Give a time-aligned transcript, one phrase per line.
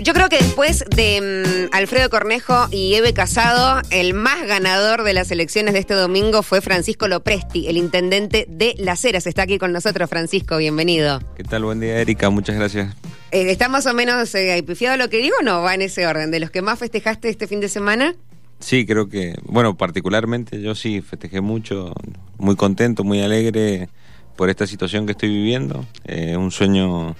[0.00, 5.12] Yo creo que después de mm, Alfredo Cornejo y Eve Casado, el más ganador de
[5.12, 9.26] las elecciones de este domingo fue Francisco Lopresti, el intendente de Las Heras.
[9.26, 11.20] Está aquí con nosotros, Francisco, bienvenido.
[11.36, 11.64] ¿Qué tal?
[11.64, 12.94] Buen día, Erika, muchas gracias.
[13.32, 14.64] Eh, ¿Está más o menos eh,
[14.96, 15.62] lo que digo o no?
[15.62, 16.30] ¿Va en ese orden?
[16.30, 18.14] ¿De los que más festejaste este fin de semana?
[18.60, 21.92] Sí, creo que, bueno, particularmente yo sí festejé mucho,
[22.38, 23.88] muy contento, muy alegre
[24.36, 25.84] por esta situación que estoy viviendo.
[26.04, 27.16] Eh, un sueño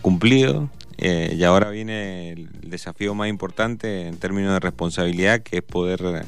[0.00, 5.62] cumplido eh, y ahora viene el desafío más importante en términos de responsabilidad, que es
[5.62, 6.24] poder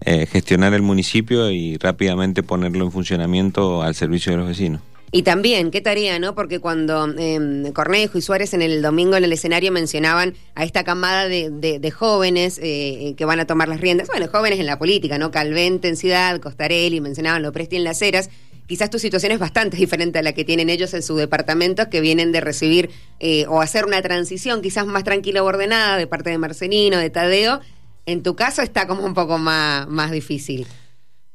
[0.00, 4.80] eh, gestionar el municipio y rápidamente ponerlo en funcionamiento al servicio de los vecinos.
[5.10, 6.34] Y también, qué tarea, ¿no?
[6.34, 10.84] Porque cuando eh, Cornejo y Suárez en el domingo en el escenario mencionaban a esta
[10.84, 15.16] camada de, jóvenes eh, que van a tomar las riendas, bueno, jóvenes en la política,
[15.16, 15.30] ¿no?
[15.30, 18.28] Calvente en Ciudad, Costarelli, mencionaban lo Presti en Las Heras,
[18.68, 22.00] quizás tu situación es bastante diferente a la que tienen ellos en su departamento, que
[22.00, 26.30] vienen de recibir eh, o hacer una transición quizás más tranquila o ordenada de parte
[26.30, 27.60] de Marcelino, de Tadeo.
[28.06, 30.66] En tu caso está como un poco más, más difícil.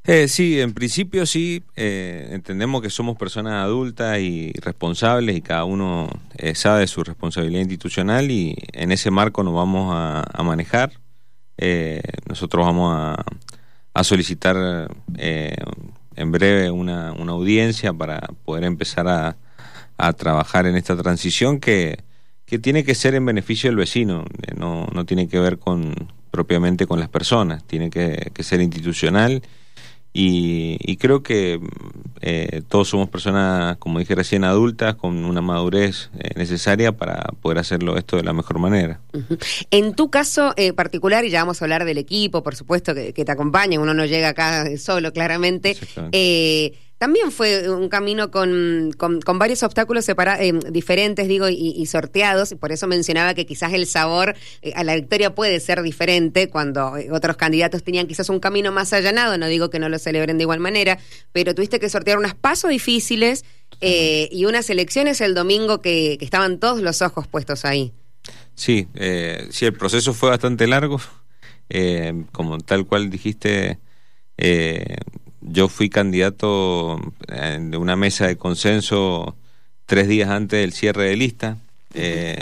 [0.05, 5.63] Eh, sí, en principio sí, eh, entendemos que somos personas adultas y responsables y cada
[5.63, 10.91] uno eh, sabe su responsabilidad institucional y en ese marco nos vamos a, manejar.
[12.27, 13.23] nosotros vamos a,
[13.93, 14.89] a solicitar
[16.15, 19.37] en breve una, audiencia para poder empezar a,
[20.17, 22.03] trabajar en esta transición que,
[22.45, 25.93] que, tiene que ser en beneficio del vecino, eh, no, no tiene que ver con
[26.29, 29.43] propiamente con las personas, tiene que, que ser institucional
[30.15, 31.59] y, creo que
[32.21, 37.57] eh, todos somos personas, como dije recién, adultas, con una madurez eh, necesaria para poder
[37.57, 39.01] hacerlo esto de la mejor manera.
[39.71, 43.11] En tu caso eh, particular, y ya vamos a hablar del equipo, por supuesto, que,
[43.11, 45.75] te acompaña, uno no llega acá solo, claramente.
[47.03, 52.71] También fue un camino con, con, varios obstáculos eh, diferentes, digo, y, sorteados, y por
[52.71, 57.11] eso mencionaba que quizás el sabor eh, a la victoria puede ser diferente cuando eh,
[57.11, 60.43] otros candidatos tenían quizás un camino más allanado, no digo que no lo celebren de
[60.43, 60.97] igual manera,
[61.33, 63.43] pero tuviste que sortear unos pasos difíciles
[63.81, 67.91] y unas elecciones el domingo que, estaban todos los ojos puestos ahí.
[68.55, 68.87] Sí,
[69.49, 71.01] sí, el proceso fue bastante largo,
[72.31, 73.77] como tal cual dijiste,
[75.45, 79.35] yo fui candidato eh, de una mesa de consenso
[79.85, 81.57] tres días antes del cierre de lista.
[81.93, 82.41] Eh,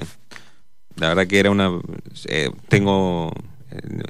[0.96, 1.72] la verdad que era una...
[2.26, 3.34] Eh, tengo,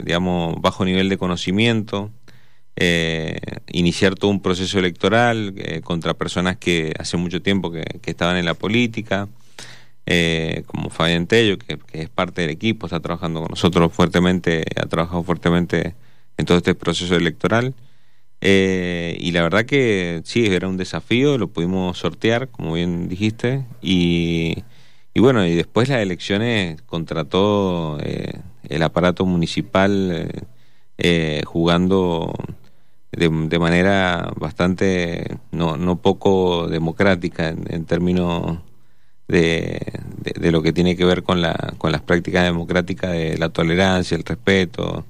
[0.03, 2.11] digamos, bajo nivel de conocimiento.
[3.71, 5.53] iniciar todo un proceso electoral
[5.83, 9.27] contra personas que hace mucho tiempo que, estaban en la política,
[10.65, 14.87] como Fabián Tello, que, que, es parte del equipo, está trabajando con nosotros fuertemente, ha
[14.87, 15.95] trabajado fuertemente
[16.37, 17.73] en todo este proceso electoral.
[18.41, 23.65] Eh, y la verdad que sí, era un desafío, lo pudimos sortear, como bien dijiste,
[23.81, 24.63] y,
[25.13, 30.31] y bueno, y después las elecciones contra todo eh, el aparato municipal
[30.97, 32.33] eh, jugando
[33.11, 38.59] de, de, manera bastante, no, no poco democrática en, términos
[39.27, 39.79] de,
[40.39, 44.17] de, lo que tiene que ver con, la, con las prácticas democráticas de la tolerancia,
[44.17, 45.05] el respeto.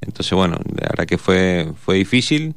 [0.00, 2.54] Entonces, bueno, la verdad que fue, fue difícil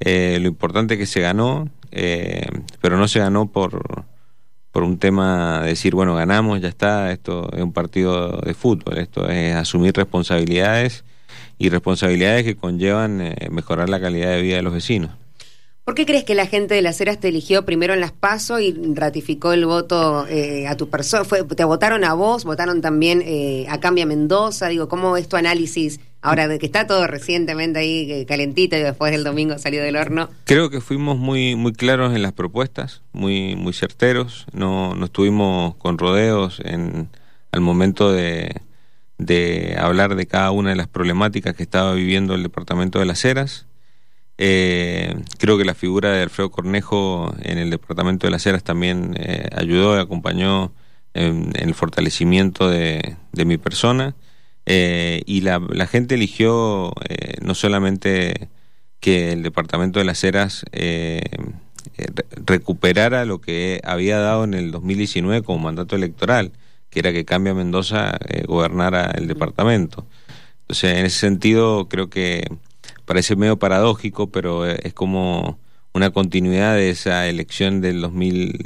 [0.00, 2.46] eh, lo importante es que se ganó, eh,
[2.80, 4.04] pero no se ganó por,
[4.70, 8.98] por un tema de decir, bueno, ganamos, ya está, esto es un partido de fútbol,
[8.98, 11.04] esto es asumir responsabilidades
[11.58, 15.12] y responsabilidades que conllevan eh, mejorar la calidad de vida de los vecinos.
[15.86, 18.60] ¿Por qué crees que la gente de las Heras te eligió primero en las PASO
[18.60, 21.24] y ratificó el voto a tu persona?
[21.24, 22.44] ¿Te votaron a vos?
[22.44, 23.24] ¿Votaron también
[23.70, 24.66] a Cambia Mendoza?
[24.66, 28.80] Digo, ¿cómo es tu análisis Ahora, de que está todo recientemente ahí eh, calentito y
[28.80, 30.28] después del domingo salió del horno.
[30.44, 34.44] Creo que fuimos muy muy claros en las propuestas, muy muy certeros.
[34.52, 37.10] No, no estuvimos con rodeos en
[37.52, 38.60] al momento de,
[39.18, 43.24] de hablar de cada una de las problemáticas que estaba viviendo el departamento de las
[43.24, 43.66] Heras.
[44.38, 49.14] Eh, creo que la figura de Alfredo Cornejo en el departamento de las Heras también
[49.18, 50.72] eh, ayudó y acompañó
[51.14, 54.14] en, el fortalecimiento de, de mi persona.
[54.66, 56.92] Eh, y la, la, gente eligió
[57.40, 58.48] no solamente
[59.00, 60.64] que el Departamento de las Heras
[62.44, 66.52] recuperara lo que había dado en el 2019 como mandato electoral,
[66.90, 70.06] que era que Cambia Mendoza gobernara el departamento.
[70.62, 72.44] Entonces, en ese sentido, creo que
[73.06, 75.58] parece medio paradójico, pero es como
[75.94, 78.58] una continuidad de esa elección del 2000,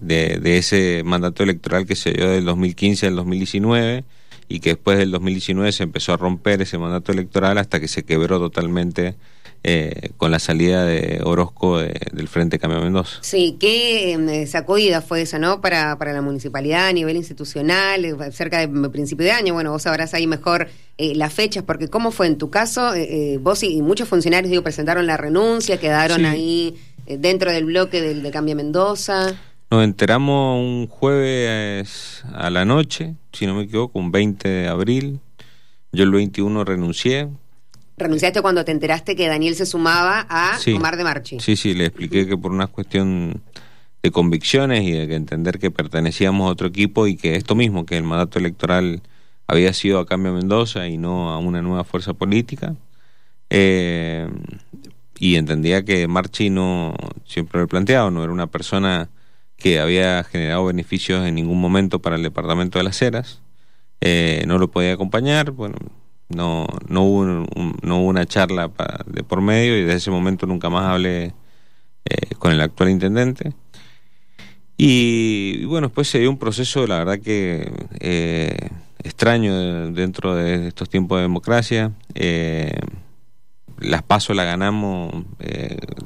[0.00, 4.04] de, de ese mandato electoral que se dio del 2015 al 2019
[4.48, 8.04] y que después del 2019 se empezó a romper ese mandato electoral hasta que se
[8.04, 9.16] quebró totalmente
[9.64, 13.18] eh, con la salida de Orozco del Frente Cambio Mendoza.
[13.22, 15.60] Sí, qué eh, sacudida fue esa, ¿no?
[15.60, 19.54] Para, para la municipalidad a nivel institucional, eh, cerca de principio de año.
[19.54, 22.92] Bueno, vos sabrás ahí mejor las fechas, porque ¿cómo fue en tu caso?
[23.40, 26.76] vos y, muchos funcionarios, digo, presentaron la renuncia, quedaron ahí
[27.06, 29.36] dentro del bloque del de Cambio Mendoza.
[29.70, 35.20] Nos enteramos un jueves a la noche, si no me equivoco, un 20 de abril.
[35.92, 37.28] Yo el 21 renuncié,
[37.98, 41.40] renunciaste cuando te enteraste que Daniel se sumaba a Omar de Marchi.
[41.40, 43.42] Sí, sí, le expliqué que por una cuestión
[44.02, 47.96] de convicciones y de entender que pertenecíamos a otro equipo y que esto mismo, que
[47.96, 49.02] el mandato electoral
[49.46, 52.76] había sido a Cambio Mendoza y no a una nueva fuerza política.
[53.50, 54.28] Eh,
[55.18, 56.94] y entendía que Marchi no,
[57.24, 59.08] siempre lo he planteado, no era una persona
[59.56, 63.40] que había generado beneficios en ningún momento para el departamento de las Heras.
[64.00, 65.76] Eh, no lo podía acompañar, bueno,
[66.28, 68.70] no, no, hubo, no hubo una charla
[69.06, 71.34] de por medio y desde ese momento nunca más hablé
[72.04, 73.54] eh, con el actual intendente.
[74.76, 78.70] Y, bueno, después se dio un proceso, la verdad que eh,
[79.02, 81.92] extraño dentro de estos tiempos de democracia.
[82.14, 82.78] Eh,
[83.78, 85.24] las pasos la ganamos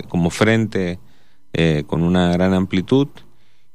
[0.09, 0.99] como frente
[1.87, 3.09] con una gran amplitud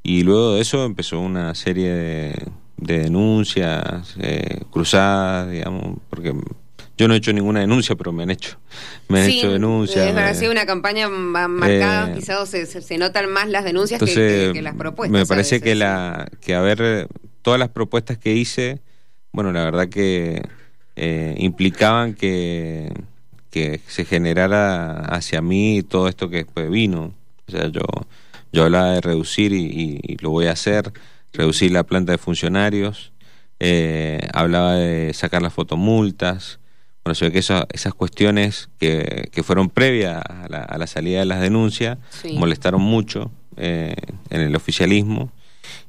[0.04, 6.34] y luego de eso empezó una serie de de denuncias eh, cruzadas, digamos, porque
[6.98, 8.58] yo no he hecho ninguna denuncia, pero me han hecho,
[9.08, 10.38] me han hecho denuncias.
[10.38, 15.20] Sido una campaña marcada, eh, quizás se, se, notan más las denuncias que, las propuestas.
[15.20, 17.08] Me parece que la, que a ver,
[17.42, 18.80] todas las propuestas que hice,
[19.32, 20.42] bueno, la verdad que
[20.96, 22.92] eh, implicaban que,
[23.52, 27.14] que se generara hacia mí todo esto que después vino.
[27.48, 27.82] O sea, yo,
[28.52, 30.92] yo hablaba de reducir y lo voy a hacer
[31.38, 33.14] reducir la planta de funcionarios,
[33.60, 36.60] eh, hablaba de sacar las fotomultas,
[37.06, 41.20] bueno, se ve que esas cuestiones que, que fueron previas a la, a la, salida
[41.20, 41.98] de las denuncias
[42.34, 43.96] molestaron mucho eh,
[44.30, 45.32] en el oficialismo.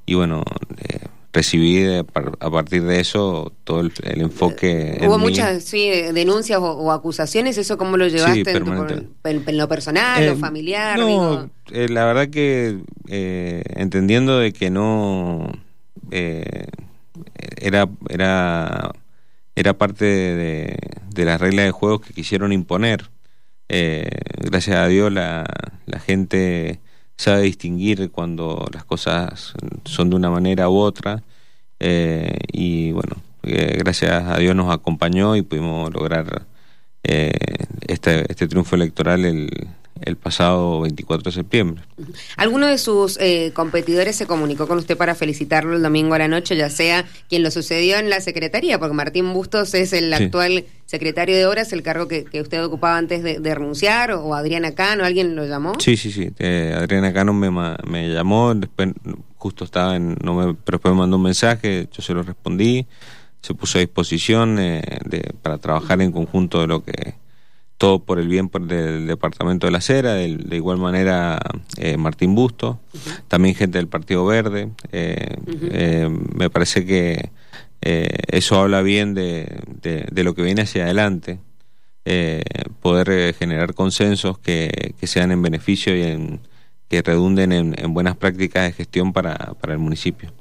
[0.07, 0.45] Y bueno,
[0.77, 1.01] eh,
[1.39, 4.99] recibí a partir de eso todo el, enfoque.
[5.07, 10.99] Hubo muchas sí, denuncias o, acusaciones, ¿eso cómo lo llevaste en, lo personal o familiar?
[10.99, 15.53] No, la verdad que entendiendo de que no
[16.11, 16.67] eh,
[17.61, 18.91] era, era,
[19.55, 20.77] era parte de,
[21.11, 23.11] de las reglas de juego que quisieron imponer.
[23.69, 24.09] Eh,
[24.39, 25.47] gracias a Dios la,
[25.87, 26.81] la gente
[27.17, 29.53] sabe distinguir cuando las cosas
[29.85, 31.23] son de una manera u otra
[31.81, 36.47] eh, y bueno, gracias a Dios nos acompañó y pudimos lograr
[37.03, 39.49] este, este triunfo electoral el,
[40.03, 41.83] el pasado 24 de septiembre.
[42.37, 46.29] ¿Alguno de sus eh, competidores se comunicó con usted para felicitarlo el domingo a la
[46.29, 48.79] noche, ya sea quien lo sucedió en la Secretaría?
[48.79, 53.23] Porque Martín Bustos es el actual secretario de Obras, el cargo que, usted ocupaba antes
[53.23, 55.79] de, renunciar, o, Adriana Cano, ¿alguien lo llamó?
[55.81, 56.31] Sí, sí, sí.
[56.39, 58.91] Eh, Adriana Cano me, me llamó, después
[59.39, 62.87] justo estaba en, no me, pero después me mandó un mensaje, yo se lo respondí,
[63.41, 67.15] se puso a disposición eh, de, para trabajar en conjunto de lo que
[67.79, 71.39] todo por el bien del Departamento de la Cera, de, igual manera
[71.77, 72.81] eh, Martín Busto,
[73.29, 74.71] también gente del Partido Verde.
[74.91, 77.31] Eh, eh, me parece que
[77.81, 81.39] eso habla bien de, de, lo que viene hacia adelante,
[82.83, 86.41] poder generar consensos que, que sean en beneficio y en
[86.89, 90.33] que redunden en, buenas prácticas de gestión para, para, el municipio.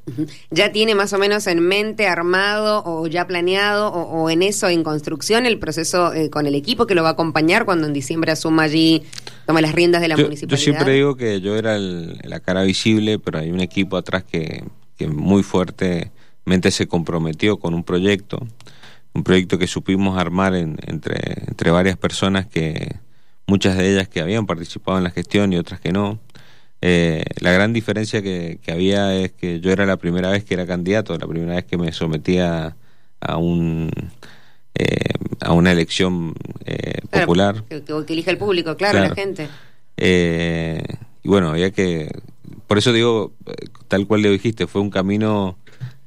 [0.50, 4.84] ¿Ya tiene más o menos en mente, armado o ya planeado o, en eso, en
[4.84, 8.32] construcción, el proceso eh, con el equipo que lo va a acompañar cuando en diciembre
[8.32, 9.04] asuma allí,
[9.46, 10.58] tome las riendas de la municipalidad?
[10.58, 14.64] Yo siempre digo que yo era la cara visible, pero hay un equipo atrás que,
[14.96, 18.40] que muy fuertemente se comprometió con un proyecto,
[19.14, 22.96] un proyecto que supimos armar entre, entre varias personas que
[23.48, 26.20] muchas de ellas que habían participado en la gestión y otras que no.
[26.82, 30.68] Eh, la gran diferencia que, había es que yo era la primera vez que era
[30.68, 32.76] candidato, la primera vez que me sometía
[33.20, 33.90] a un
[34.76, 37.64] eh, a una elección eh, popular.
[37.68, 39.50] Que, que, elige el público, claro, la gente.
[39.98, 42.12] y bueno, había que,
[42.68, 43.34] por eso digo,
[43.88, 45.58] tal cual le dijiste, fue un camino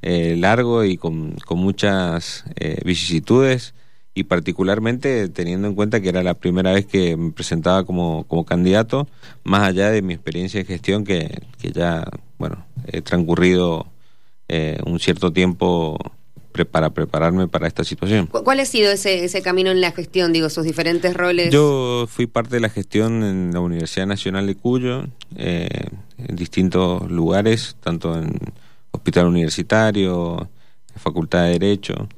[0.01, 2.45] largo y con, con muchas
[2.85, 3.73] vicisitudes
[4.13, 8.45] y particularmente teniendo en cuenta que era la primera vez que me presentaba como, como
[8.45, 9.07] candidato,
[9.43, 12.05] más allá de mi experiencia de gestión que, que ya,
[12.37, 13.87] bueno, he transcurrido
[14.49, 15.97] eh, un cierto tiempo
[16.69, 18.27] para prepararme para esta situación.
[18.27, 21.51] ¿Cuál ha sido ese, ese camino en la gestión, digo, sus diferentes roles?
[21.51, 25.05] Yo fui parte de la gestión en la Universidad Nacional de Cuyo,
[25.37, 25.69] eh,
[26.17, 28.37] en distintos lugares, tanto en
[28.91, 30.49] hospital universitario,
[30.97, 32.09] Facultad de Derecho.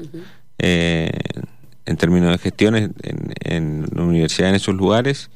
[1.85, 2.93] En términos de gestión en,
[3.41, 5.29] en, la universidad en esos lugares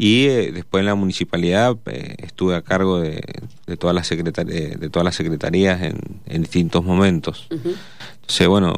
[0.00, 3.22] y eh, después en la municipalidad eh, estuve a cargo de,
[3.66, 7.48] de todas las de todas las secretarías en, en distintos momentos.
[7.50, 8.72] Entonces, bueno,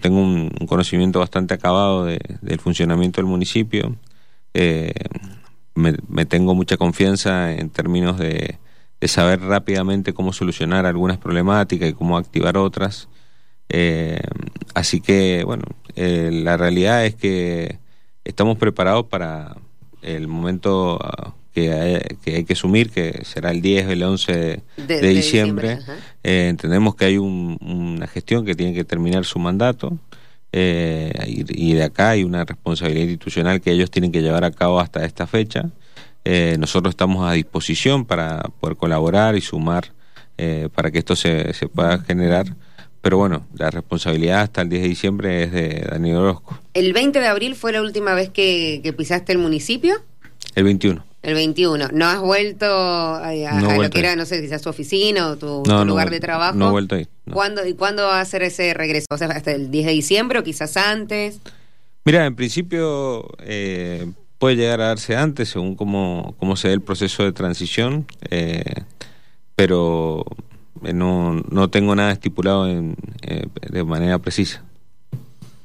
[0.00, 3.94] tengo un, conocimiento bastante acabado de, del funcionamiento del municipio.
[4.52, 4.92] Eh,
[5.76, 8.58] me, me, tengo mucha confianza en términos de,
[9.00, 13.08] de, saber rápidamente cómo solucionar algunas problemáticas y cómo activar otras.
[14.74, 15.62] así que, bueno,
[15.96, 17.78] la realidad es que
[18.24, 19.56] estamos preparados para
[20.02, 24.02] el momento ah, que hay, que hay que asumir, que será el 10 o el
[24.02, 25.78] 11 de, diciembre.
[26.22, 29.98] eh, entendemos que hay un, una gestión que tiene que terminar su mandato
[30.52, 34.52] eh, y, y, de acá hay una responsabilidad institucional que ellos tienen que llevar a
[34.52, 35.70] cabo hasta esta fecha.
[36.24, 39.92] Eh, nosotros estamos a disposición para poder colaborar y sumar
[40.38, 42.46] eh, para que esto se, se pueda generar
[43.04, 46.58] pero bueno, la responsabilidad hasta el 10 de diciembre es de Daniel Orozco.
[46.72, 49.96] ¿El 20 de abril fue la última vez que, pisaste el municipio?
[50.54, 51.04] El 21.
[51.20, 51.88] El 21.
[51.92, 53.30] ¿No has vuelto a,
[53.78, 56.56] lo que era, no sé, quizás tu oficina o tu, lugar de trabajo?
[56.56, 57.06] No he vuelto ahí.
[57.30, 59.06] ¿Cuándo, ¿Y cuándo va a ser ese regreso?
[59.10, 61.40] O sea, hasta el 10 de diciembre o quizás antes.
[62.06, 66.80] Mira, en principio eh, puede llegar a darse antes según cómo, cómo se dé el
[66.80, 68.64] proceso de transición, eh,
[69.56, 70.43] pero eh,
[70.92, 74.64] no, no tengo nada estipulado en, eh, de manera precisa.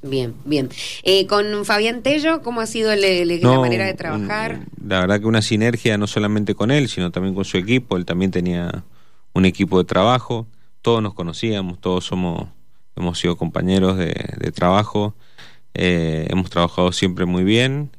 [0.02, 0.70] Bien, bien.
[1.04, 4.62] Eh, con Fabián Tello, ¿cómo ha sido la manera de trabajar?
[4.86, 7.98] La verdad que una sinergia no solamente con él, sino también con su equipo.
[7.98, 8.86] Él también tenía
[9.34, 10.48] un equipo de trabajo.
[10.82, 12.48] Todos nos conocíamos, todos somos,
[12.96, 14.14] hemos sido compañeros de,
[14.56, 15.16] trabajo.
[15.74, 17.90] hemos trabajado siempre muy bien.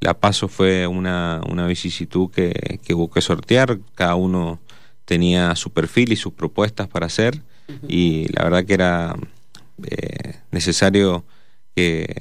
[0.00, 3.78] la paso fue una, una vicisitud que, que que sortear.
[3.94, 4.58] Cada uno
[5.10, 7.42] tenía su perfil y sus propuestas para hacer
[7.88, 9.16] y la verdad que era
[9.82, 11.24] eh, necesario
[11.74, 12.14] que,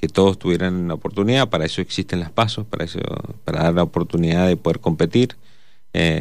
[0.00, 2.98] que, todos tuvieran la oportunidad, para eso existen las pasos, para eso
[3.44, 5.36] para dar la oportunidad de poder competir.
[5.92, 6.20] Eh,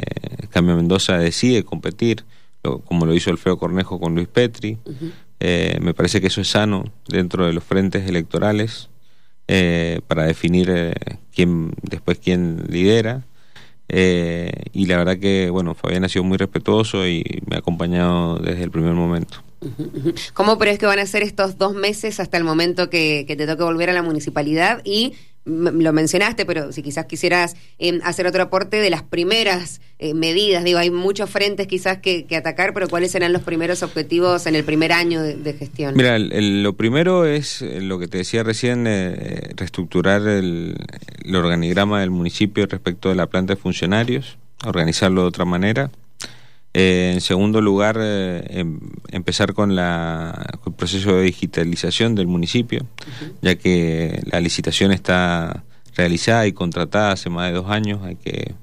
[0.52, 2.24] Cambio Mendoza decide competir,
[2.62, 4.78] como lo hizo Alfredo Cornejo con Luis Petri.
[5.40, 8.90] eh, me parece que eso es sano dentro de los frentes electorales
[10.08, 10.94] para definir eh,
[11.34, 13.26] quién después quién lidera.
[13.88, 18.38] Eh, y la verdad que, bueno, Fabián ha sido muy respetuoso y me ha acompañado
[18.40, 19.44] desde el primer momento.
[20.34, 23.48] ¿Cómo crees que van a ser estos dos meses hasta el momento que, que te
[23.48, 25.14] toque volver a la municipalidad y
[25.46, 30.64] lo mencionaste, pero si quizás quisieras em, hacer otro aporte de las primeras eh, medidas,
[30.64, 34.64] digo, hay muchos frentes quizás que, atacar, pero ¿cuáles serán los primeros objetivos en el
[34.64, 35.96] primer año de, gestión?
[35.96, 40.76] Mira, lo primero es eh, lo que te decía recién, eh, reestructurar el,
[41.34, 45.92] organigrama del municipio respecto de la planta de funcionarios, organizarlo de otra manera.
[46.78, 52.86] Eh, en segundo lugar, eh, em, empezar con, la, el proceso de digitalización del municipio,
[53.42, 55.64] ya que la licitación está
[55.96, 58.56] realizada y contratada hace más de dos años, hay que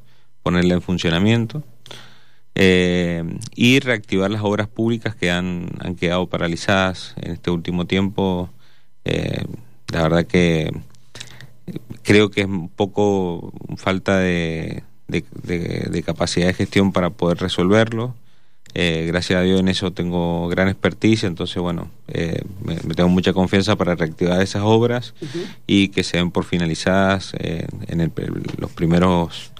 [0.42, 1.64] ponerla en funcionamiento.
[2.54, 3.24] Eh,
[3.56, 8.50] y reactivar las obras públicas que han, han quedado paralizadas en este último tiempo.
[9.90, 10.70] la verdad que
[12.02, 18.14] creo que es un poco falta de de, capacidad de gestión para poder resolverlo.
[18.74, 23.34] Eh, gracias a Dios en eso tengo gran expertise, entonces bueno, eh, me, tengo mucha
[23.34, 25.12] confianza para reactivar esas obras
[25.66, 28.12] y que se den por finalizadas en
[28.56, 29.52] los primeros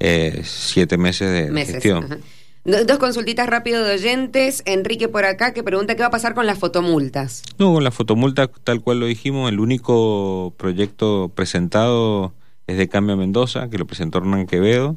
[0.00, 2.20] eh, siete meses de, gestión.
[2.64, 4.62] Dos consultitas rápido de oyentes.
[4.66, 7.42] Enrique por acá que pregunta qué va a pasar con las fotomultas.
[7.58, 12.34] No, con las fotomultas, tal cual lo dijimos, el único proyecto presentado
[12.68, 14.96] es de Cambio Mendoza, que lo presentó Hernán Quevedo.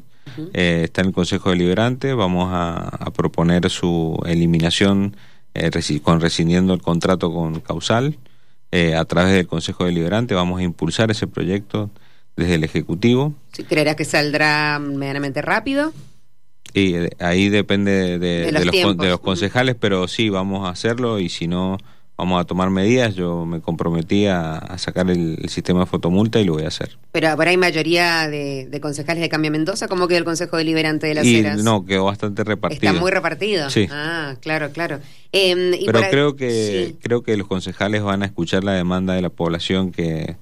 [0.52, 2.12] Eh, está en el Consejo Deliberante.
[2.12, 5.16] Vamos a, proponer su eliminación
[5.54, 5.70] eh,
[6.02, 8.18] con rescindiendo el contrato con Causal.
[8.70, 11.90] Eh, a través del Consejo Deliberante vamos a impulsar ese proyecto
[12.36, 13.34] desde el Ejecutivo.
[13.68, 15.94] ¿Creerás que saldrá medianamente rápido?
[16.74, 21.48] Y ahí depende de, los, de los concejales, pero sí, vamos a hacerlo y si
[21.48, 21.78] no
[22.16, 23.14] vamos a tomar medidas.
[23.14, 26.98] Yo me comprometí a, sacar el, sistema de fotomulta y lo voy a hacer.
[27.12, 29.88] Pero ahora hay mayoría de, concejales de Cambio Mendoza.
[29.88, 32.90] ¿Cómo quedó el Consejo Deliberante de las y, No, quedó bastante repartido.
[32.90, 33.70] Está muy repartido.
[33.70, 33.88] Sí.
[33.90, 35.00] Ah, claro, claro.
[35.32, 39.30] Em, Pero creo que creo que los concejales van a escuchar la demanda de la
[39.30, 40.36] población que,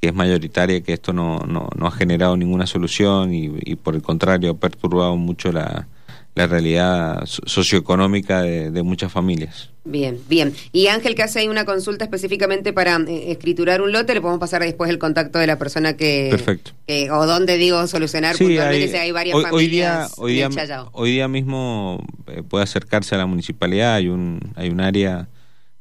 [0.00, 3.94] que es mayoritaria, que esto no, no, no ha generado ninguna solución y, y por
[3.94, 5.86] el contrario ha perturbado mucho la,
[6.34, 9.70] la realidad socioeconómica de, muchas familias.
[9.86, 10.54] Bien, bien.
[10.72, 14.40] Y Ángel, que hace ahí una consulta específicamente para eh, escriturar un lote, le podemos
[14.40, 16.28] pasar después el contacto de la persona que...
[16.30, 16.72] Perfecto.
[17.12, 20.14] o dónde digo solucionar sí, hay, hay varias hoy, familias.
[20.16, 24.40] Hoy día, hoy día, hoy día mismo eh, puede acercarse a la municipalidad, hay un,
[24.56, 25.28] hay un área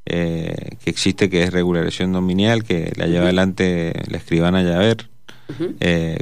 [0.05, 5.12] que existe, que es regularización dominial, que la lleva adelante la escribana Llaver.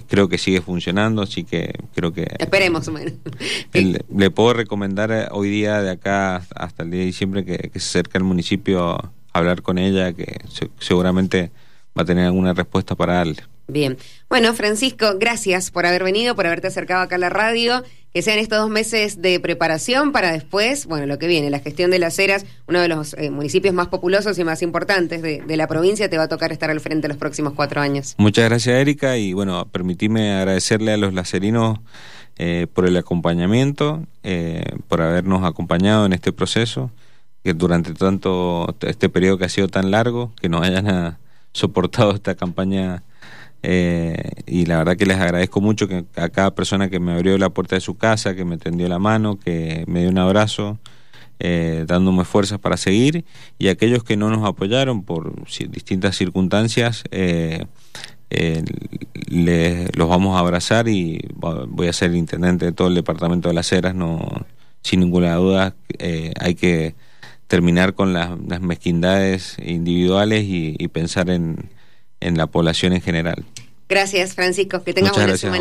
[0.07, 2.27] Creo que sigue funcionando, así que creo que...
[2.39, 3.99] Esperemos.
[4.15, 7.99] le puedo recomendar hoy día, de acá hasta el día de diciembre, que, que se
[7.99, 10.41] acerque al municipio a hablar con ella, que
[10.79, 11.51] seguramente
[11.97, 13.43] va a tener alguna respuesta para darle.
[13.71, 13.97] Bien.
[14.29, 17.83] Bueno, Francisco, gracias por haber venido, por haberte acercado acá a la radio.
[18.13, 21.91] Que sean estos dos meses de preparación para después, bueno, lo que viene, la gestión
[21.91, 25.65] de las eras, uno de los eh, municipios más populosos y más importantes de, la
[25.67, 28.15] provincia, te va a tocar estar al frente los próximos cuatro años.
[28.17, 31.79] Muchas gracias, Erika, y bueno, permitime agradecerle a los lacerinos
[32.37, 36.91] eh, por el acompañamiento, eh, por habernos acompañado en este proceso,
[37.45, 41.17] que durante tanto este periodo que ha sido tan largo, que nos hayan
[41.53, 43.03] soportado esta campaña
[43.63, 47.37] eh, y la verdad que les agradezco mucho que a cada persona que me abrió
[47.37, 50.79] la puerta de su casa, que me tendió la mano, que me dio un abrazo,
[51.39, 53.25] eh, dándome fuerzas para seguir,
[53.59, 55.33] y aquellos que no nos apoyaron por
[55.69, 57.65] distintas circunstancias, eh,
[59.93, 63.71] los vamos a abrazar y voy a ser intendente de todo el departamento de las
[63.71, 64.45] Heras, no,
[64.81, 65.75] sin ninguna duda
[66.39, 66.95] hay que
[67.47, 71.69] terminar con las, mezquindades individuales y pensar en
[72.21, 73.45] en la población en general.
[73.89, 74.83] Gracias, Francisco.
[74.83, 75.57] Que tengas buena semana.